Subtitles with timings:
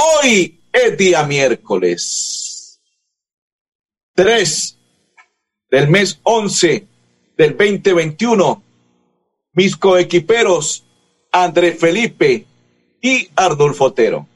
[0.00, 2.80] Hoy es día miércoles
[4.14, 4.78] 3
[5.72, 6.86] del mes 11
[7.36, 8.62] del 2021.
[9.54, 10.84] Mis coequiperos
[11.32, 12.46] André Felipe
[13.00, 14.28] y Arnulfo Otero.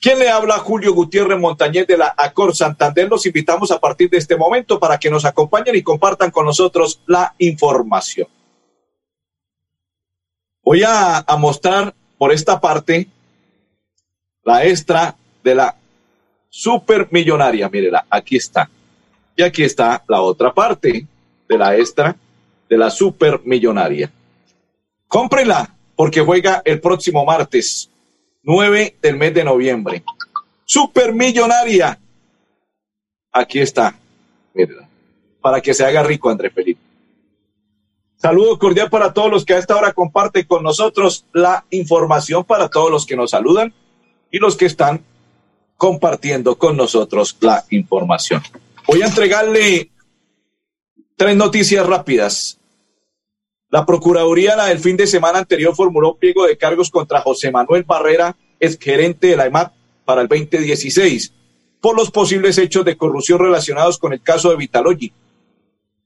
[0.00, 0.58] ¿Quién le habla?
[0.58, 3.08] Julio Gutiérrez Montañez de la Acor Santander.
[3.08, 7.00] Los invitamos a partir de este momento para que nos acompañen y compartan con nosotros
[7.06, 8.26] la información.
[10.64, 13.08] Voy a mostrar por esta parte
[14.44, 15.76] la extra de la
[16.48, 17.68] supermillonaria.
[17.68, 18.68] Mírela, aquí está.
[19.36, 21.06] Y aquí está la otra parte
[21.48, 22.16] de la extra
[22.68, 24.10] de la supermillonaria.
[25.06, 27.90] Cómprenla porque juega el próximo martes,
[28.42, 30.02] 9 del mes de noviembre.
[30.64, 31.98] Supermillonaria.
[33.32, 33.94] Aquí está.
[34.54, 34.88] Mírela.
[35.40, 36.80] Para que se haga rico, André Felipe.
[38.16, 42.68] Saludo cordial para todos los que a esta hora comparten con nosotros la información, para
[42.68, 43.72] todos los que nos saludan
[44.30, 45.02] y los que están
[45.76, 48.42] compartiendo con nosotros la información.
[48.86, 49.90] Voy a entregarle
[51.16, 52.58] tres noticias rápidas.
[53.70, 57.84] La Procuraduría la del fin de semana anterior formuló pliego de cargos contra José Manuel
[57.84, 59.72] Barrera, ex gerente de la EMAT,
[60.04, 61.32] para el 2016,
[61.80, 65.12] por los posibles hechos de corrupción relacionados con el caso de Vitalogy.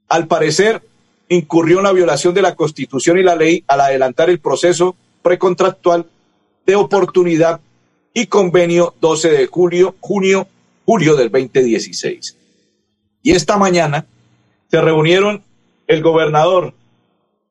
[0.09, 0.83] Al parecer,
[1.29, 6.07] incurrió en la violación de la Constitución y la ley al adelantar el proceso precontractual
[6.67, 7.61] de oportunidad
[8.15, 10.47] y convenio 12 de julio, junio,
[10.85, 12.37] julio del 2016.
[13.23, 14.07] Y esta mañana
[14.71, 15.43] se reunieron
[15.87, 16.75] el gobernador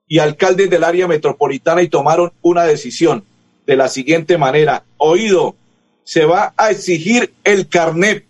[0.07, 3.23] y alcaldes del área metropolitana y tomaron una decisión
[3.65, 4.83] de la siguiente manera.
[4.97, 5.55] Oído,
[6.03, 8.25] se va a exigir el carnet.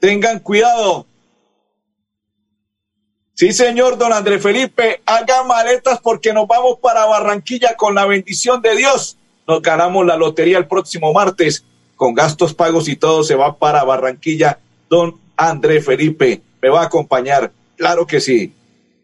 [0.00, 1.06] Tengan cuidado.
[3.34, 8.60] Sí, señor don Andrés Felipe, hagan maletas porque nos vamos para Barranquilla con la bendición
[8.60, 9.16] de Dios
[9.48, 11.64] nos ganamos la lotería el próximo martes
[11.96, 14.60] con gastos pagos y todo se va para Barranquilla.
[14.90, 17.50] Don André Felipe me va a acompañar.
[17.76, 18.52] Claro que sí.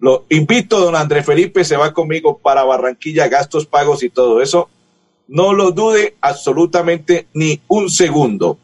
[0.00, 4.69] Lo invito, don André Felipe, se va conmigo para Barranquilla, gastos pagos y todo eso.
[5.28, 8.59] No lo dude absolutamente ni un segundo.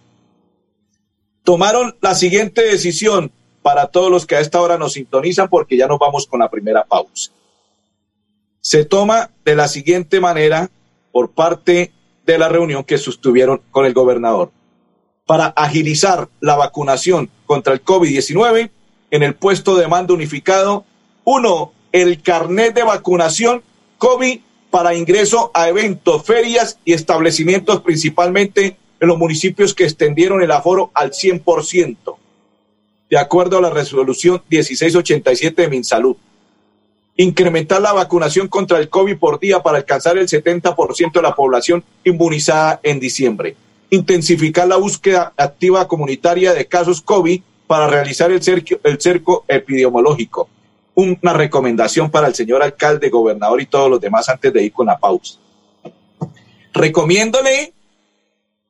[1.44, 3.32] Tomaron la siguiente decisión
[3.62, 6.50] para todos los que a esta hora nos sintonizan porque ya nos vamos con la
[6.50, 7.30] primera pausa.
[8.60, 10.70] Se toma de la siguiente manera
[11.12, 11.92] por parte
[12.26, 14.50] de la reunión que sostuvieron con el gobernador
[15.26, 18.70] para agilizar la vacunación contra el COVID-19
[19.10, 20.84] en el puesto de mando unificado.
[21.24, 23.62] Uno, el carnet de vacunación
[23.98, 24.40] COVID
[24.70, 30.90] para ingreso a eventos, ferias y establecimientos, principalmente en los municipios que extendieron el aforo
[30.94, 32.16] al 100%,
[33.08, 36.16] de acuerdo a la resolución 1687 de MinSalud
[37.16, 41.84] incrementar la vacunación contra el COVID por día para alcanzar el 70% de la población
[42.04, 43.56] inmunizada en diciembre,
[43.90, 50.48] intensificar la búsqueda activa comunitaria de casos COVID para realizar el cerco, el cerco epidemiológico.
[50.94, 54.86] Una recomendación para el señor alcalde, gobernador y todos los demás antes de ir con
[54.86, 55.38] la pausa.
[56.72, 57.72] Recomiéndole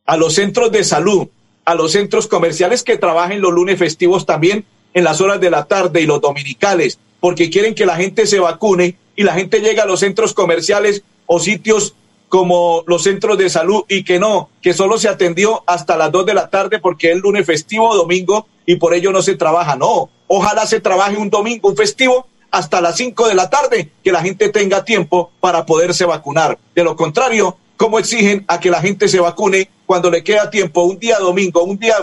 [0.07, 1.29] a los centros de salud,
[1.65, 5.65] a los centros comerciales que trabajen los lunes festivos también en las horas de la
[5.65, 9.85] tarde y los dominicales, porque quieren que la gente se vacune y la gente llega
[9.85, 11.95] a los centros comerciales o sitios
[12.31, 16.27] como los centros de salud y que no, que solo se atendió hasta las 2
[16.27, 19.77] de la tarde porque es lunes festivo domingo y por ello no se trabaja.
[19.77, 24.13] No, ojalá se trabaje un domingo, un festivo hasta las 5 de la tarde, que
[24.13, 26.59] la gente tenga tiempo para poderse vacunar.
[26.75, 30.85] De lo contrario, ¿cómo exigen a que la gente se vacune cuando le queda tiempo
[30.85, 31.97] un día domingo, un día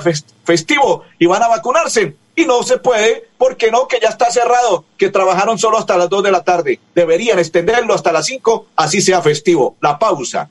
[0.44, 2.16] festivo y van a vacunarse?
[2.38, 6.07] Y no se puede, porque no, que ya está cerrado, que trabajaron solo hasta las
[6.07, 6.80] 2 de la tarde.
[6.94, 9.75] Deberían extenderlo hasta las 5, así sea festivo.
[9.81, 10.48] La pausa.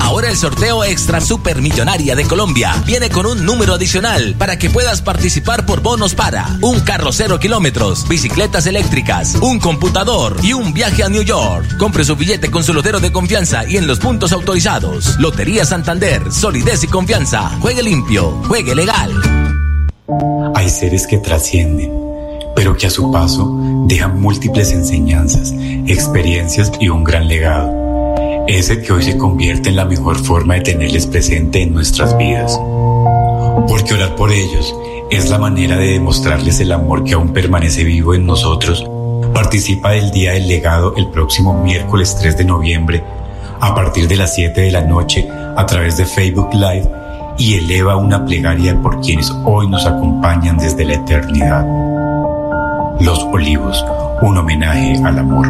[0.00, 5.02] Ahora el sorteo Extra Supermillonaria de Colombia viene con un número adicional para que puedas
[5.02, 11.02] participar por bonos para un carro cero kilómetros, bicicletas eléctricas, un computador y un viaje
[11.02, 11.76] a New York.
[11.78, 15.18] Compre su billete con su lotero de confianza y en los puntos autorizados.
[15.18, 17.58] Lotería Santander, solidez y confianza.
[17.60, 19.49] Juegue limpio, juegue legal.
[20.54, 21.92] Hay seres que trascienden,
[22.54, 25.52] pero que a su paso dejan múltiples enseñanzas,
[25.86, 27.78] experiencias y un gran legado.
[28.46, 32.58] ese que hoy se convierte en la mejor forma de tenerles presente en nuestras vidas.
[33.68, 34.74] Porque orar por ellos
[35.10, 38.84] es la manera de demostrarles el amor que aún permanece vivo en nosotros.
[39.32, 43.04] Participa del Día del Legado el próximo miércoles 3 de noviembre
[43.60, 46.99] a partir de las 7 de la noche a través de Facebook Live
[47.40, 51.64] y eleva una plegaria por quienes hoy nos acompañan desde la eternidad.
[53.00, 53.82] Los Olivos,
[54.20, 55.48] un homenaje al amor.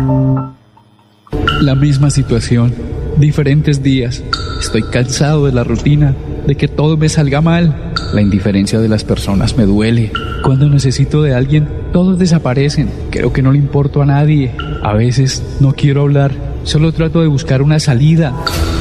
[1.61, 2.73] La misma situación,
[3.17, 4.23] diferentes días.
[4.61, 6.15] Estoy cansado de la rutina,
[6.47, 7.93] de que todo me salga mal.
[8.15, 10.13] La indiferencia de las personas me duele.
[10.45, 12.89] Cuando necesito de alguien, todos desaparecen.
[13.11, 14.53] Creo que no le importo a nadie.
[14.85, 16.31] A veces no quiero hablar,
[16.63, 18.33] solo trato de buscar una salida.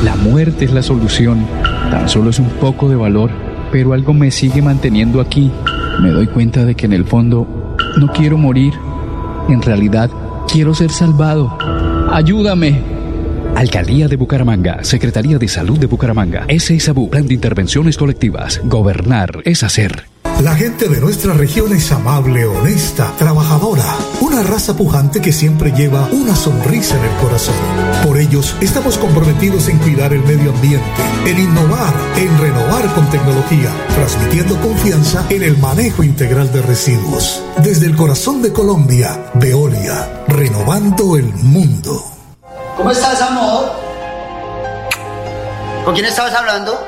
[0.03, 1.45] La muerte es la solución.
[1.91, 3.31] Tan solo es un poco de valor,
[3.71, 5.51] pero algo me sigue manteniendo aquí.
[6.01, 8.73] Me doy cuenta de que en el fondo no quiero morir.
[9.49, 10.09] En realidad,
[10.51, 11.57] quiero ser salvado.
[12.11, 12.81] Ayúdame.
[13.55, 18.61] Alcaldía de Bucaramanga, Secretaría de Salud de Bucaramanga, SISABU, Plan de Intervenciones Colectivas.
[18.63, 20.08] Gobernar es hacer.
[20.41, 23.83] La gente de nuestra región es amable, honesta, trabajadora,
[24.21, 27.55] una raza pujante que siempre lleva una sonrisa en el corazón.
[28.05, 30.87] Por ellos estamos comprometidos en cuidar el medio ambiente,
[31.25, 37.43] en innovar, en renovar con tecnología, transmitiendo confianza en el manejo integral de residuos.
[37.57, 42.01] Desde el corazón de Colombia, Veolia, renovando el mundo.
[42.77, 43.73] ¿Cómo estás, amor?
[45.83, 46.79] ¿Con quién estabas hablando?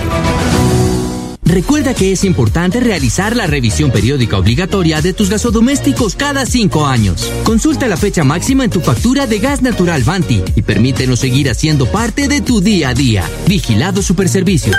[1.46, 7.32] Recuerda que es importante realizar la revisión periódica obligatoria de tus gasodomésticos cada cinco años.
[7.44, 11.86] Consulta la fecha máxima en tu factura de gas natural Vanti y permítenos seguir haciendo
[11.86, 13.24] parte de tu día a día.
[13.46, 14.76] Vigilado Superservicios.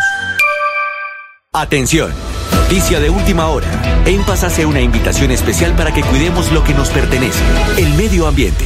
[1.53, 2.11] Atención.
[2.51, 4.03] Noticia de última hora.
[4.05, 7.39] En Paz hace una invitación especial para que cuidemos lo que nos pertenece,
[7.77, 8.65] el medio ambiente.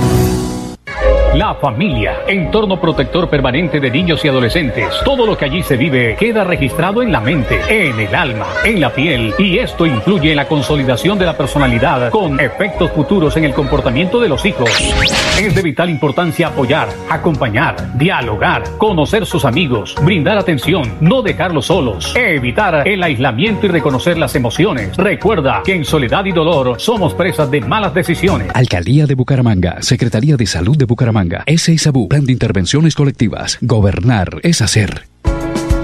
[0.00, 0.55] day.
[1.36, 4.86] La familia, entorno protector permanente de niños y adolescentes.
[5.04, 8.80] Todo lo que allí se vive queda registrado en la mente, en el alma, en
[8.80, 13.44] la piel y esto influye en la consolidación de la personalidad con efectos futuros en
[13.44, 14.70] el comportamiento de los hijos.
[15.38, 22.16] Es de vital importancia apoyar, acompañar, dialogar, conocer sus amigos, brindar atención, no dejarlos solos,
[22.16, 24.96] evitar el aislamiento y reconocer las emociones.
[24.96, 28.48] Recuerda que en soledad y dolor somos presas de malas decisiones.
[28.54, 31.25] Alcaldía de Bucaramanga, Secretaría de Salud de Bucaramanga,
[31.56, 33.58] SISABU, Plan de Intervenciones Colectivas.
[33.60, 35.06] Gobernar es hacer.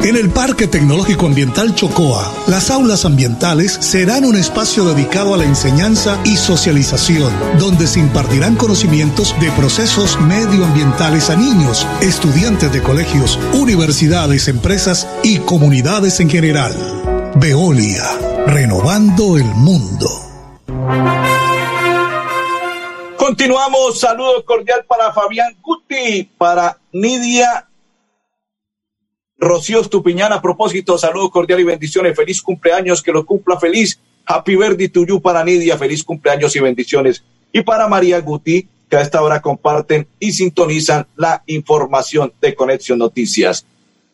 [0.05, 5.45] En el Parque Tecnológico Ambiental Chocoa, las aulas ambientales serán un espacio dedicado a la
[5.45, 13.39] enseñanza y socialización, donde se impartirán conocimientos de procesos medioambientales a niños, estudiantes de colegios,
[13.53, 16.75] universidades, empresas y comunidades en general.
[17.37, 18.05] Veolia,
[18.49, 20.22] renovando el mundo.
[23.43, 27.69] Continuamos, saludo cordial para Fabián Guti, para Nidia
[29.37, 30.33] Rocío Estupiñán.
[30.33, 32.15] A propósito, saludos cordial y bendiciones.
[32.15, 33.99] Feliz cumpleaños, que lo cumpla feliz.
[34.27, 35.77] Happy birthday to you para Nidia.
[35.77, 37.25] Feliz cumpleaños y bendiciones.
[37.53, 43.01] Y para María Guti, que a esta hora comparten y sintonizan la información de Conexión
[43.01, 43.67] Noticias.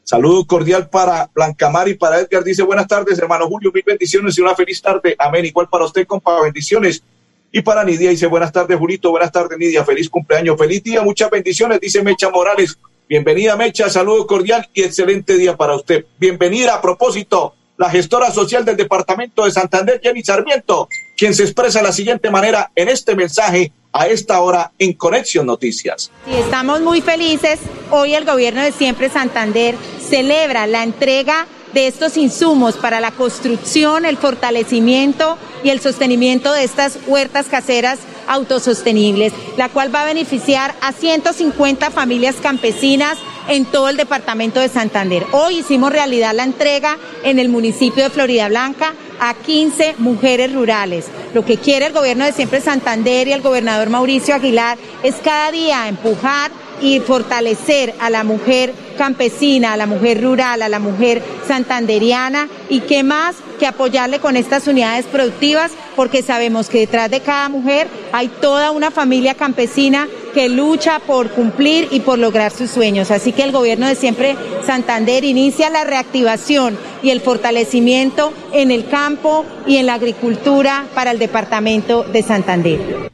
[0.04, 2.44] Saludo cordial para Blancamar y para Edgar.
[2.44, 3.70] Dice buenas tardes, hermano Julio.
[3.74, 5.14] Mil bendiciones y una feliz tarde.
[5.18, 5.44] Amén.
[5.44, 6.40] Igual para usted, compa.
[6.40, 7.02] Bendiciones.
[7.50, 11.30] Y para Nidia dice, buenas tardes, Julito, buenas tardes, Nidia, feliz cumpleaños, feliz día, muchas
[11.30, 12.78] bendiciones, dice Mecha Morales.
[13.08, 16.04] Bienvenida, Mecha, saludo cordial y excelente día para usted.
[16.18, 21.78] Bienvenida a propósito, la gestora social del Departamento de Santander, Jenny Sarmiento, quien se expresa
[21.78, 26.10] de la siguiente manera en este mensaje a esta hora en Conexión Noticias.
[26.26, 27.60] Estamos muy felices.
[27.90, 29.74] Hoy el gobierno de Siempre Santander
[30.06, 36.64] celebra la entrega de estos insumos para la construcción, el fortalecimiento y el sostenimiento de
[36.64, 43.88] estas huertas caseras autosostenibles, la cual va a beneficiar a 150 familias campesinas en todo
[43.88, 45.26] el departamento de Santander.
[45.32, 51.06] Hoy hicimos realidad la entrega en el municipio de Florida Blanca a 15 mujeres rurales.
[51.34, 55.50] Lo que quiere el gobierno de Siempre Santander y el gobernador Mauricio Aguilar es cada
[55.50, 61.22] día empujar y fortalecer a la mujer campesina, a la mujer rural, a la mujer
[61.46, 67.20] santanderiana y qué más que apoyarle con estas unidades productivas porque sabemos que detrás de
[67.20, 72.70] cada mujer hay toda una familia campesina que lucha por cumplir y por lograr sus
[72.70, 73.10] sueños.
[73.10, 78.88] Así que el gobierno de siempre Santander inicia la reactivación y el fortalecimiento en el
[78.88, 83.10] campo y en la agricultura para el departamento de Santander.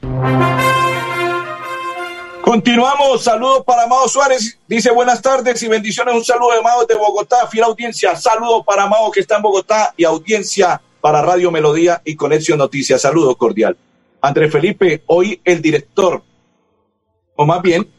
[2.54, 6.94] Continuamos, saludos para Mao Suárez, dice buenas tardes y bendiciones, un saludo de Mao de
[6.94, 12.00] Bogotá, fiel audiencia, saludo para Mao que está en Bogotá y audiencia para Radio Melodía
[12.04, 13.76] y Conexión Noticias, saludo cordial.
[14.20, 16.22] Andrés Felipe, hoy el director,
[17.34, 17.90] o más bien,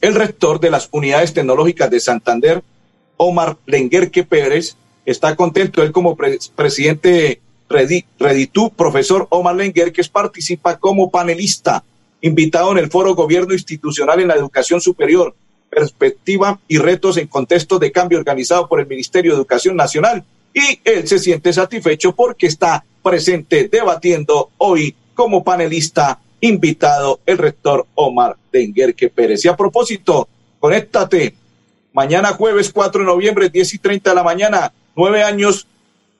[0.00, 2.64] el rector de las unidades tecnológicas de Santander,
[3.18, 11.84] Omar Lenguerque Pérez, está contento, él como presidente Reditú, profesor Omar Lenguerque, participa como panelista
[12.24, 15.34] invitado en el foro Gobierno Institucional en la Educación Superior,
[15.68, 20.24] Perspectiva y Retos en Contexto de Cambio organizado por el Ministerio de Educación Nacional.
[20.54, 27.86] Y él se siente satisfecho porque está presente debatiendo hoy como panelista invitado el rector
[27.94, 29.44] Omar Denguerque Pérez.
[29.44, 30.26] Y a propósito,
[30.60, 31.34] conéctate
[31.92, 35.66] mañana jueves 4 de noviembre, 10 y 30 de la mañana, nueve años,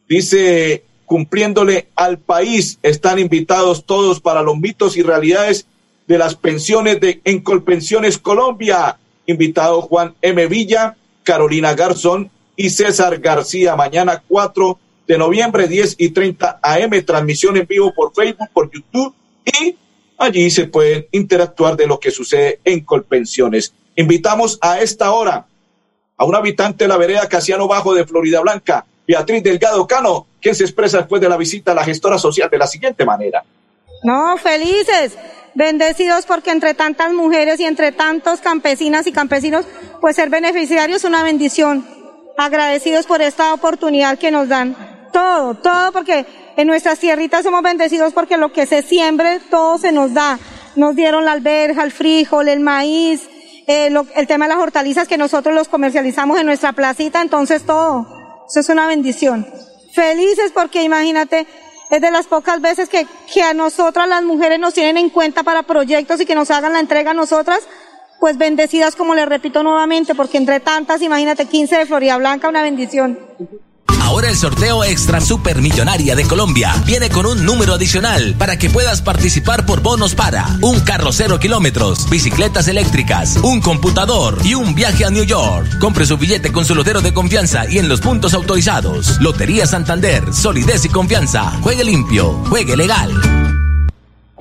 [0.06, 2.78] dice, cumpliéndole al país.
[2.82, 5.66] Están invitados todos para los mitos y realidades
[6.06, 8.98] de las pensiones de Encolpensiones Colombia.
[9.26, 10.46] Invitado Juan M.
[10.46, 13.74] Villa, Carolina Garzón y César García.
[13.74, 19.14] Mañana 4 de noviembre, 10 y 30 AM, transmisión en vivo por Facebook, por YouTube
[19.44, 19.76] y
[20.16, 23.74] allí se pueden interactuar de lo que sucede en Colpensiones.
[23.96, 25.46] Invitamos a esta hora
[26.16, 30.54] a un habitante de la vereda Casiano Bajo de Florida Blanca, Beatriz Delgado Cano, quien
[30.54, 33.44] se expresa después de la visita a la gestora social de la siguiente manera.
[34.02, 35.16] No, felices,
[35.54, 39.66] bendecidos porque entre tantas mujeres y entre tantos campesinas y campesinos,
[40.00, 41.86] pues ser beneficiarios es una bendición.
[42.36, 44.76] Agradecidos por esta oportunidad que nos dan.
[45.12, 49.92] Todo, todo porque en nuestras tierritas somos bendecidos porque lo que se siembre, todo se
[49.92, 50.38] nos da.
[50.76, 53.22] Nos dieron la alberja, el frijol, el maíz,
[53.66, 58.06] eh, el tema de las hortalizas que nosotros los comercializamos en nuestra placita, entonces todo.
[58.48, 59.46] Eso es una bendición.
[59.94, 61.46] Felices porque imagínate,
[61.90, 65.42] es de las pocas veces que, que a nosotras las mujeres nos tienen en cuenta
[65.42, 67.60] para proyectos y que nos hagan la entrega a nosotras,
[68.20, 72.62] pues bendecidas como les repito nuevamente, porque entre tantas, imagínate, 15 de Florida Blanca, una
[72.62, 73.18] bendición.
[74.04, 79.00] Ahora el sorteo extra supermillonaria de Colombia viene con un número adicional para que puedas
[79.00, 85.06] participar por bonos para un carro cero kilómetros, bicicletas eléctricas, un computador y un viaje
[85.06, 85.78] a New York.
[85.78, 89.18] Compre su billete con su lotero de confianza y en los puntos autorizados.
[89.22, 91.58] Lotería Santander, solidez y confianza.
[91.62, 93.53] Juegue limpio, juegue legal.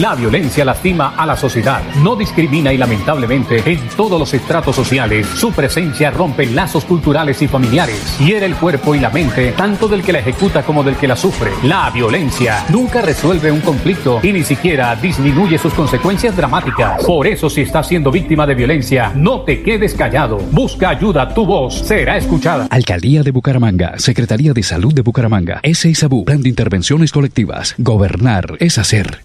[0.00, 5.26] La violencia lastima a la sociedad, no discrimina y lamentablemente en todos los estratos sociales
[5.26, 10.02] su presencia rompe lazos culturales y familiares, hiere el cuerpo y la mente tanto del
[10.02, 11.50] que la ejecuta como del que la sufre.
[11.62, 17.02] La violencia nunca resuelve un conflicto y ni siquiera disminuye sus consecuencias dramáticas.
[17.02, 20.36] Por eso si estás siendo víctima de violencia, no te quedes callado.
[20.52, 22.66] Busca ayuda, tu voz será escuchada.
[22.70, 25.90] Alcaldía de Bucaramanga, Secretaría de Salud de Bucaramanga, S.
[26.26, 27.74] Plan de Intervenciones Colectivas.
[27.78, 29.24] Gobernar es hacer.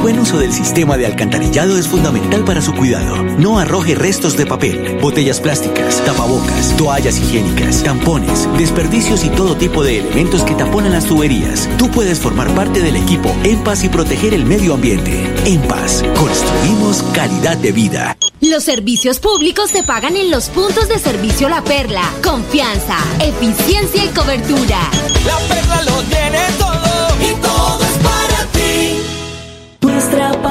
[0.00, 3.22] El buen uso del sistema de alcantarillado es fundamental para su cuidado.
[3.22, 9.84] No arroje restos de papel, botellas plásticas, tapabocas, toallas higiénicas, tampones, desperdicios y todo tipo
[9.84, 11.68] de elementos que taponan las tuberías.
[11.76, 15.12] Tú puedes formar parte del equipo En Paz y proteger el medio ambiente.
[15.44, 18.16] En Paz, construimos calidad de vida.
[18.40, 22.10] Los servicios públicos se pagan en los puntos de servicio La Perla.
[22.24, 24.80] Confianza, eficiencia y cobertura.
[25.26, 26.99] La Perla lo tiene todo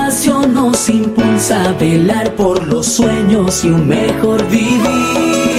[0.09, 5.58] pasión nos impulsa a velar por los sueños y un mejor vivir.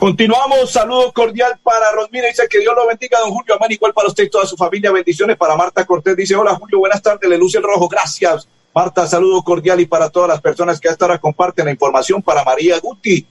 [0.00, 4.08] Continuamos, saludo cordial para Rosmina, dice que Dios lo bendiga, don Julio Amán, igual para
[4.08, 7.36] usted y toda su familia, bendiciones para Marta Cortés, dice, hola Julio, buenas tardes, le
[7.36, 8.48] luce el rojo, gracias.
[8.74, 12.42] Marta, saludo cordial y para todas las personas que hasta ahora comparten la información, para
[12.44, 13.26] María Guti,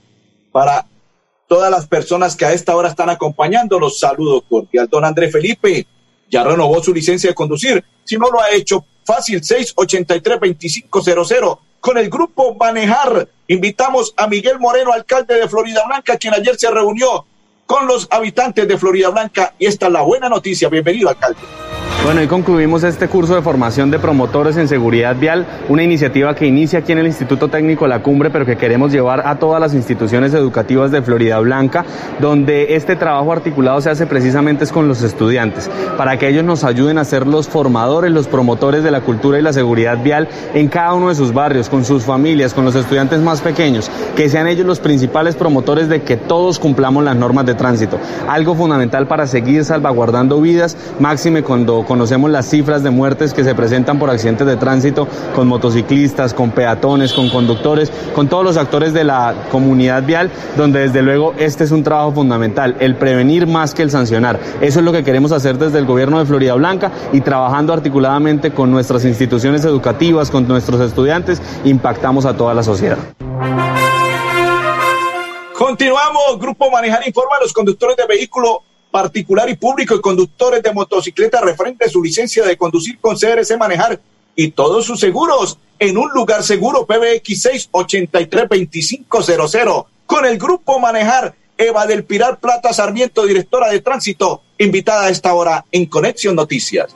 [0.52, 0.86] para
[1.48, 4.88] todas las personas que a esta hora están acompañándonos, saludo cordial.
[4.88, 5.88] Don André Felipe,
[6.30, 12.10] ya renovó su licencia de conducir, si no lo ha hecho, fácil, 683-2500 con el
[12.10, 13.28] grupo Manejar.
[13.48, 17.26] Invitamos a Miguel Moreno, alcalde de Florida Blanca, quien ayer se reunió
[17.66, 20.70] con los habitantes de Florida Blanca y esta es la buena noticia.
[20.70, 21.40] Bienvenido, alcalde.
[22.04, 26.48] Bueno, hoy concluimos este curso de formación de promotores en seguridad vial, una iniciativa que
[26.48, 29.74] inicia aquí en el Instituto Técnico La Cumbre, pero que queremos llevar a todas las
[29.74, 31.86] instituciones educativas de Florida Blanca,
[32.20, 36.98] donde este trabajo articulado se hace precisamente con los estudiantes, para que ellos nos ayuden
[36.98, 40.94] a ser los formadores, los promotores de la cultura y la seguridad vial en cada
[40.94, 44.66] uno de sus barrios, con sus familias, con los estudiantes más pequeños, que sean ellos
[44.66, 48.00] los principales promotores de que todos cumplamos las normas de tránsito.
[48.28, 53.56] Algo fundamental para seguir salvaguardando vidas, máxime cuando conocemos las cifras de muertes que se
[53.56, 58.94] presentan por accidentes de tránsito con motociclistas, con peatones, con conductores, con todos los actores
[58.94, 63.74] de la comunidad vial, donde desde luego este es un trabajo fundamental, el prevenir más
[63.74, 64.40] que el sancionar.
[64.62, 68.52] Eso es lo que queremos hacer desde el gobierno de Florida Blanca y trabajando articuladamente
[68.52, 72.98] con nuestras instituciones educativas, con nuestros estudiantes, impactamos a toda la sociedad.
[75.58, 80.74] Continuamos, Grupo Manejar informa a los conductores de vehículo particular y público y conductores de
[80.74, 84.02] motocicleta referente su licencia de conducir con CRC Manejar
[84.36, 91.86] y todos sus seguros en un lugar seguro PBX 683-2500 con el Grupo Manejar Eva
[91.86, 96.96] del Pilar Plata Sarmiento, directora de tránsito, invitada a esta hora en Conexión Noticias.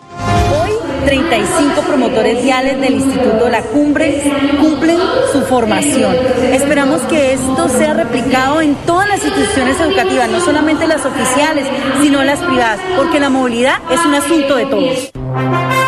[1.04, 4.22] Hoy 35 promotores viales del Instituto La Cumbre
[4.62, 4.98] cumplen
[5.32, 6.16] su formación.
[6.52, 11.66] Esperamos que esto sea replicado en todas las instituciones educativas, no solamente las oficiales,
[12.02, 15.83] sino las privadas, porque la movilidad es un asunto de todos.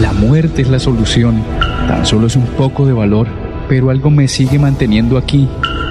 [0.00, 1.42] La muerte es la solución.
[1.88, 3.26] Tan solo es un poco de valor,
[3.68, 5.48] pero algo me sigue manteniendo aquí.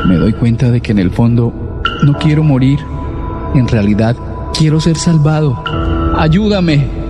[0.07, 2.79] Me doy cuenta de que en el fondo no quiero morir.
[3.55, 4.15] En realidad,
[4.57, 5.63] quiero ser salvado.
[6.17, 7.02] Ayúdame.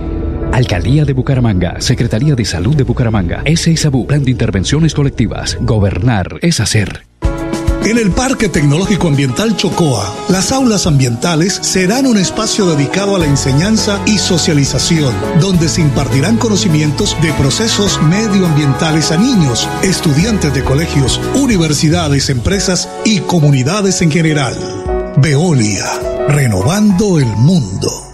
[0.54, 5.58] Alcaldía de Bucaramanga, Secretaría de Salud de Bucaramanga, SISABU, Plan de Intervenciones Colectivas.
[5.60, 7.06] Gobernar es hacer.
[7.84, 13.26] En el Parque Tecnológico Ambiental Chocoa, las aulas ambientales serán un espacio dedicado a la
[13.26, 21.20] enseñanza y socialización, donde se impartirán conocimientos de procesos medioambientales a niños, estudiantes de colegios,
[21.34, 24.54] universidades, empresas y comunidades en general.
[25.16, 25.84] Veolia,
[26.28, 28.13] renovando el mundo.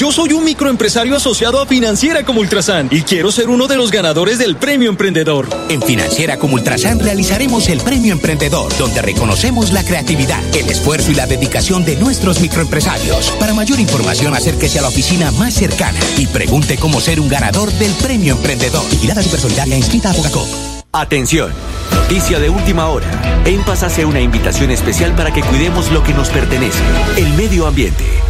[0.00, 3.90] Yo soy un microempresario asociado a Financiera como Ultrasan y quiero ser uno de los
[3.90, 5.46] ganadores del Premio Emprendedor.
[5.68, 11.16] En Financiera como Ultrasan realizaremos el Premio Emprendedor, donde reconocemos la creatividad, el esfuerzo y
[11.16, 13.30] la dedicación de nuestros microempresarios.
[13.32, 17.70] Para mayor información, acérquese a la oficina más cercana y pregunte cómo ser un ganador
[17.72, 18.88] del Premio Emprendedor.
[18.88, 20.48] Vigilada Supersolidaria inscrita a Bogacop.
[20.92, 21.52] Atención,
[21.92, 23.42] noticia de última hora.
[23.44, 26.80] En Paz hace una invitación especial para que cuidemos lo que nos pertenece,
[27.18, 28.29] el medio ambiente.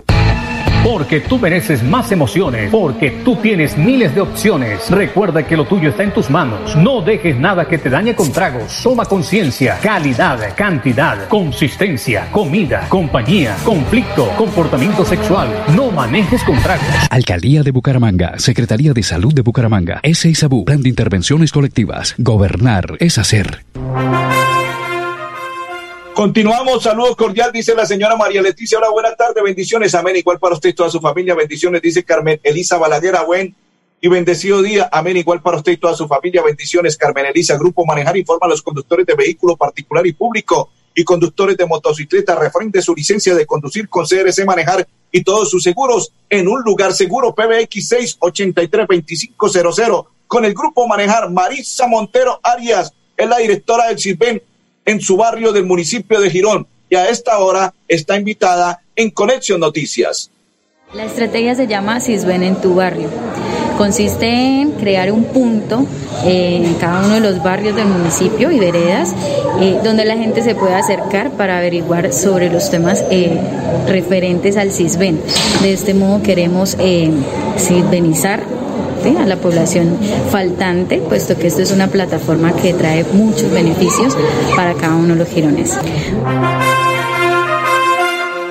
[0.83, 4.89] Porque tú mereces más emociones, porque tú tienes miles de opciones.
[4.89, 6.75] Recuerda que lo tuyo está en tus manos.
[6.75, 8.81] No dejes nada que te dañe con tragos.
[8.81, 15.49] Toma conciencia, calidad, cantidad, consistencia, comida, compañía, conflicto, comportamiento sexual.
[15.75, 16.85] No manejes con tragos.
[17.11, 20.33] Alcaldía de Bucaramanga, Secretaría de Salud de Bucaramanga, S.
[20.33, 22.15] Sabú, Plan de Intervenciones Colectivas.
[22.17, 23.63] Gobernar es hacer.
[26.21, 28.77] Continuamos, saludos cordial, dice la señora María Leticia.
[28.77, 30.17] Hola, buenas tardes, bendiciones, amén.
[30.17, 33.55] Igual para usted y toda su familia, bendiciones, dice Carmen Elisa Balaguer, buen
[33.99, 35.17] y bendecido día, amén.
[35.17, 37.57] Igual para usted y toda su familia, bendiciones, Carmen Elisa.
[37.57, 42.35] Grupo Manejar informa a los conductores de vehículo particular y público y conductores de motocicleta
[42.35, 46.93] referente su licencia de conducir con CRC Manejar y todos sus seguros en un lugar
[46.93, 51.31] seguro, PBX 683 2500 con el Grupo Manejar.
[51.31, 54.43] Marisa Montero Arias es la directora del CIRBEN
[54.85, 59.59] en su barrio del municipio de Girón y a esta hora está invitada en Conexión
[59.59, 60.29] Noticias.
[60.93, 63.07] La estrategia se llama CISBEN en tu barrio.
[63.77, 65.85] Consiste en crear un punto
[66.25, 69.15] eh, en cada uno de los barrios del municipio y veredas
[69.61, 73.39] eh, donde la gente se pueda acercar para averiguar sobre los temas eh,
[73.87, 75.21] referentes al CISBEN.
[75.61, 76.75] De este modo queremos
[77.57, 78.43] CISBENizar
[79.09, 79.97] a la población
[80.29, 84.15] faltante, puesto que esto es una plataforma que trae muchos beneficios
[84.55, 85.75] para cada uno de los girones.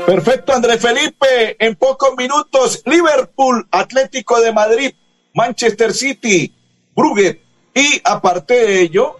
[0.05, 1.57] Perfecto, Andrés Felipe.
[1.59, 4.93] En pocos minutos, Liverpool, Atlético de Madrid,
[5.35, 6.53] Manchester City,
[6.97, 7.41] Brugge
[7.73, 9.19] y aparte de ello,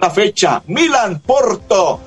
[0.00, 2.00] la fecha, Milan, Porto.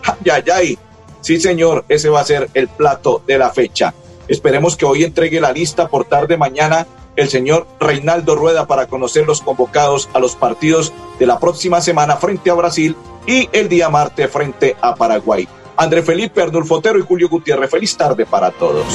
[0.54, 0.78] Ay.
[1.22, 3.94] Sí, señor, ese va a ser el plato de la fecha.
[4.28, 6.86] Esperemos que hoy entregue la lista por tarde mañana
[7.20, 12.16] el señor Reinaldo Rueda para conocer los convocados a los partidos de la próxima semana
[12.16, 12.96] frente a Brasil
[13.28, 15.48] y el día martes frente a Paraguay.
[15.76, 18.86] André Felipe, Arnulfo Otero y Julio Gutiérrez, feliz tarde para todos.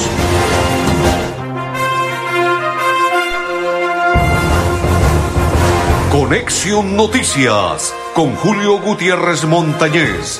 [6.11, 10.39] Conexión Noticias con Julio Gutiérrez Montañez.